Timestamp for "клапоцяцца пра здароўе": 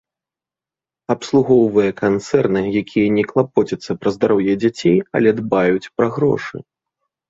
3.35-4.53